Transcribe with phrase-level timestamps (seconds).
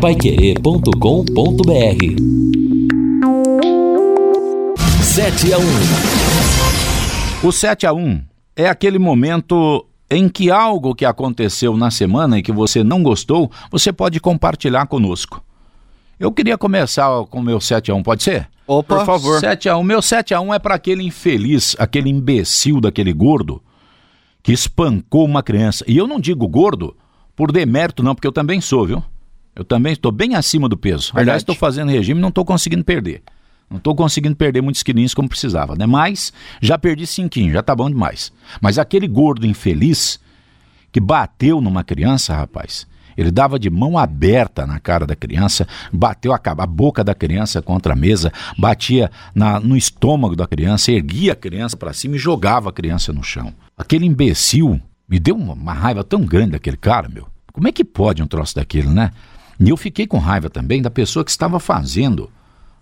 [0.00, 0.92] Paiquerê.com.br
[5.02, 5.62] 7 a 1
[7.46, 8.22] O 7 a 1
[8.56, 13.50] é aquele momento em que algo que aconteceu na semana e que você não gostou,
[13.70, 15.44] você pode compartilhar conosco.
[16.18, 18.48] Eu queria começar com o meu 7 a 1, pode ser?
[18.66, 19.38] Opa, por favor.
[19.38, 19.82] 7 a 1.
[19.82, 23.62] Meu 7 a 1 é para aquele infeliz, aquele imbecil daquele gordo
[24.42, 25.84] que espancou uma criança.
[25.86, 26.96] E eu não digo gordo
[27.36, 29.04] por demérito não, porque eu também sou, viu?
[29.54, 31.06] Eu também estou bem acima do peso.
[31.08, 31.22] Verdade.
[31.22, 33.22] Aliás, estou fazendo regime e não estou conseguindo perder.
[33.68, 35.86] Não estou conseguindo perder muitos quilinhos como precisava, né?
[35.86, 38.32] Mas já perdi cinquinho, já tá bom demais.
[38.60, 40.18] Mas aquele gordo infeliz
[40.90, 46.32] que bateu numa criança, rapaz, ele dava de mão aberta na cara da criança, bateu
[46.32, 51.32] a, a boca da criança contra a mesa, batia na, no estômago da criança, erguia
[51.32, 53.52] a criança para cima e jogava a criança no chão.
[53.76, 57.28] Aquele imbecil me deu uma, uma raiva tão grande daquele cara, meu.
[57.52, 59.10] Como é que pode um troço daquilo, né?
[59.60, 62.30] E eu fiquei com raiva também da pessoa que estava fazendo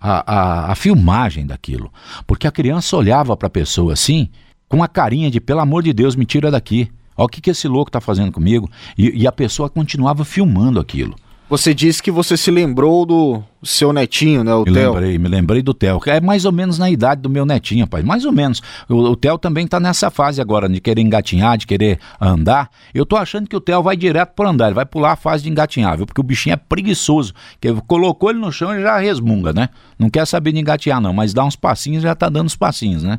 [0.00, 1.90] a, a, a filmagem daquilo.
[2.26, 4.28] Porque a criança olhava para a pessoa assim,
[4.68, 6.90] com a carinha de pelo amor de Deus, me tira daqui.
[7.16, 8.68] Olha o que, que esse louco está fazendo comigo.
[8.98, 11.14] E, e a pessoa continuava filmando aquilo.
[11.48, 14.94] Você disse que você se lembrou do seu netinho, né, o me Theo?
[14.94, 17.86] Lembrei, me lembrei do Theo, que é mais ou menos na idade do meu netinho,
[17.86, 18.62] pai, mais ou menos.
[18.88, 22.70] O, o Theo também está nessa fase agora de querer engatinhar, de querer andar.
[22.94, 25.42] Eu tô achando que o Theo vai direto para andar, ele vai pular a fase
[25.42, 26.06] de engatinhar, viu?
[26.06, 29.68] Porque o bichinho é preguiçoso, que colocou ele no chão e já resmunga, né?
[29.98, 33.02] Não quer saber de engatinhar não, mas dá uns passinhos já tá dando uns passinhos,
[33.02, 33.18] né?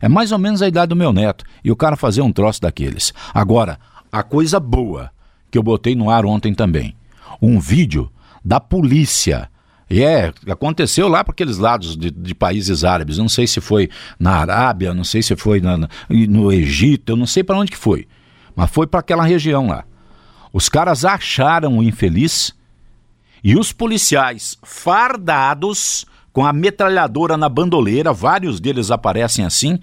[0.00, 1.44] É mais ou menos a idade do meu neto.
[1.62, 3.12] E o cara fazer um troço daqueles.
[3.34, 3.78] Agora,
[4.10, 5.10] a coisa boa
[5.50, 6.97] que eu botei no ar ontem também.
[7.40, 8.10] Um vídeo
[8.44, 9.50] da polícia.
[9.90, 13.16] E é, aconteceu lá para aqueles lados de, de, países árabes.
[13.16, 17.26] Não sei se foi na Arábia, não sei se foi na, no Egito, eu não
[17.26, 18.06] sei para onde que foi.
[18.54, 19.84] Mas foi para aquela região lá.
[20.52, 22.54] Os caras acharam o infeliz
[23.42, 29.78] e os policiais fardados com a metralhadora na bandoleira, vários deles aparecem assim,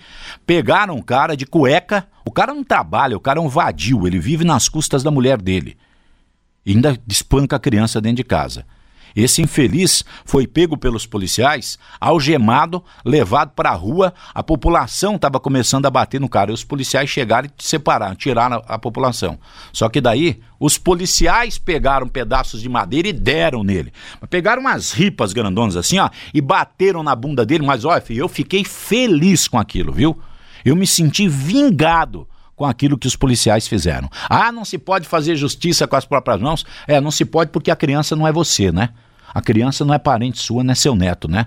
[0.46, 4.20] pegaram o cara de cueca, o cara não trabalha, o cara é um vadio, ele
[4.20, 5.76] vive nas custas da mulher dele.
[6.66, 8.66] E ainda espanca a criança dentro de casa.
[9.16, 14.14] Esse infeliz foi pego pelos policiais, algemado, levado para a rua.
[14.34, 16.52] A população estava começando a bater no cara.
[16.52, 19.40] E os policiais chegaram e separaram, tiraram a, a população.
[19.72, 23.94] Só que daí, os policiais pegaram pedaços de madeira e deram nele.
[24.30, 27.66] Pegaram umas ripas grandonas assim, ó, e bateram na bunda dele.
[27.66, 30.20] Mas, olha, eu fiquei feliz com aquilo, viu?
[30.66, 34.10] Eu me senti vingado com aquilo que os policiais fizeram.
[34.30, 36.66] Ah, não se pode fazer justiça com as próprias mãos?
[36.88, 38.90] É, não se pode porque a criança não é você, né?
[39.34, 41.46] A criança não é parente sua, não é seu neto, né?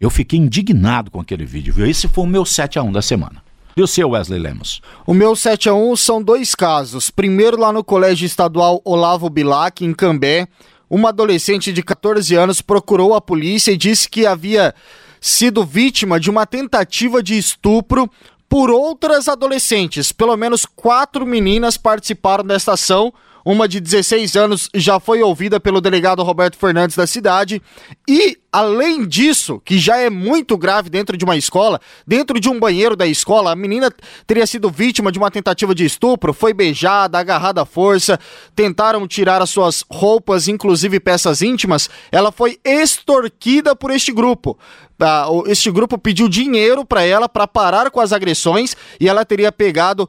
[0.00, 1.86] Eu fiquei indignado com aquele vídeo, viu?
[1.86, 3.42] Esse foi o meu 7 a 1 da semana.
[3.76, 4.80] E o seu, Wesley Lemos?
[5.04, 7.10] O meu 7 a 1 são dois casos.
[7.10, 10.46] Primeiro, lá no Colégio Estadual Olavo Bilac, em Cambé,
[10.88, 14.72] uma adolescente de 14 anos procurou a polícia e disse que havia
[15.20, 18.08] sido vítima de uma tentativa de estupro
[18.54, 20.12] por outras adolescentes.
[20.12, 23.12] Pelo menos quatro meninas participaram desta ação
[23.44, 27.60] uma de 16 anos já foi ouvida pelo delegado Roberto Fernandes da cidade.
[28.08, 32.60] E, além disso, que já é muito grave dentro de uma escola, dentro de um
[32.60, 33.90] banheiro da escola, a menina
[34.28, 38.16] teria sido vítima de uma tentativa de estupro, foi beijada, agarrada à força,
[38.54, 41.90] tentaram tirar as suas roupas, inclusive peças íntimas.
[42.12, 44.56] Ela foi extorquida por este grupo.
[45.46, 50.08] Este grupo pediu dinheiro para ela para parar com as agressões e ela teria pegado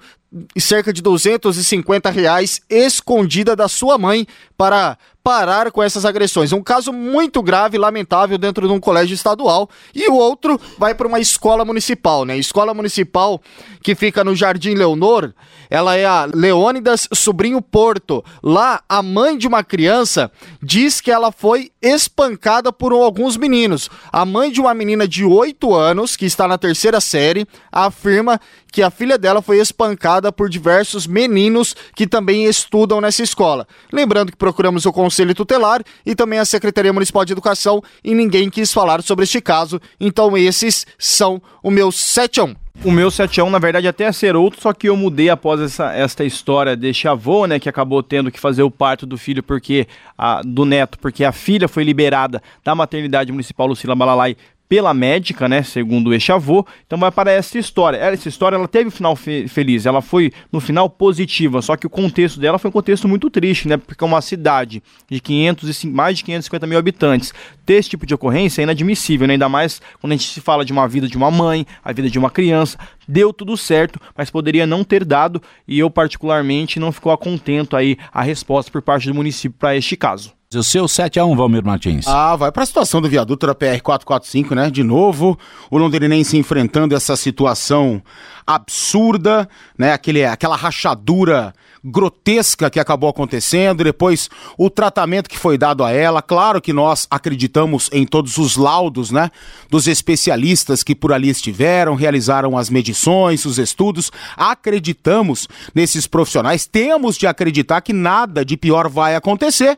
[0.59, 6.53] cerca de 250 reais escondida da sua mãe para parar com essas agressões.
[6.53, 9.67] Um caso muito grave, lamentável, dentro de um colégio estadual.
[9.91, 12.37] E o outro vai para uma escola municipal, né?
[12.37, 13.41] Escola municipal
[13.81, 15.33] que fica no Jardim Leonor.
[15.67, 18.23] Ela é a Leônidas Sobrinho Porto.
[18.43, 20.31] Lá, a mãe de uma criança
[20.61, 23.89] diz que ela foi espancada por alguns meninos.
[24.11, 28.39] A mãe de uma menina de 8 anos, que está na terceira série, afirma
[28.71, 33.65] que a filha dela foi espancada por diversos meninos que também estudam nessa escola.
[33.91, 38.49] Lembrando que procuramos o Conselho Tutelar e também a Secretaria Municipal de Educação e ninguém
[38.49, 39.79] quis falar sobre este caso.
[39.99, 42.55] Então esses são o meu 7 a 1.
[42.83, 45.61] O meu 7 a 1, na verdade, até ser outro, só que eu mudei após
[45.61, 49.41] essa, esta história deste avô, né, que acabou tendo que fazer o parto do filho
[49.41, 49.87] porque
[50.17, 54.35] a, do neto, porque a filha foi liberada da maternidade municipal Lucila Balalai
[54.67, 56.65] pela médica, né, segundo este avô.
[56.85, 57.97] Então vai para essa história.
[57.97, 61.87] Essa história ela teve um final fe feliz, ela foi no final positiva, só que
[61.87, 65.83] o contexto dela foi um contexto muito triste, né, porque é uma cidade de 500
[65.83, 67.33] e mais de 550 mil habitantes
[67.65, 69.33] ter esse tipo de ocorrência é inadmissível, né?
[69.33, 72.09] ainda mais quando a gente se fala de uma vida de uma mãe, a vida
[72.09, 72.77] de uma criança.
[73.07, 77.97] Deu tudo certo, mas poderia não ter dado e eu particularmente não ficou contento aí
[78.13, 80.34] a resposta por parte do município para este caso.
[80.53, 82.07] O seu 7x1, Valmir Martins.
[82.07, 84.69] Ah, vai para a situação do viaduto da PR-445, né?
[84.69, 85.37] De novo,
[85.69, 88.01] o londrinense enfrentando essa situação
[88.45, 89.91] absurda, né?
[89.91, 91.53] Aquele, aquela rachadura
[91.85, 94.27] grotesca que acabou acontecendo, depois
[94.57, 96.21] o tratamento que foi dado a ela.
[96.21, 99.29] Claro que nós acreditamos em todos os laudos, né,
[99.69, 104.11] dos especialistas que por ali estiveram, realizaram as medições, os estudos.
[104.35, 109.77] Acreditamos nesses profissionais, temos de acreditar que nada de pior vai acontecer,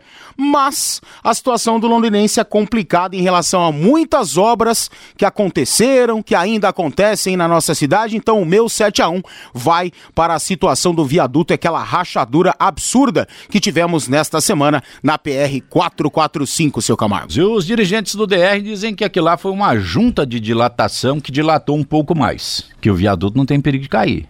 [0.58, 6.34] mas a situação do londinense é complicada em relação a muitas obras que aconteceram, que
[6.34, 8.18] ainda acontecem na nossa cidade.
[8.18, 9.22] Então o meu 7 a 1
[9.54, 15.62] vai para a situação do viaduto, aquela rachadura absurda que tivemos nesta semana na PR
[15.70, 17.32] 445, seu Camargo.
[17.32, 21.32] E os dirigentes do DR dizem que aquilo lá foi uma junta de dilatação que
[21.32, 24.28] dilatou um pouco mais, que o viaduto não tem perigo de cair.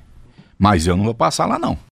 [0.60, 1.78] Mas eu não vou passar lá não.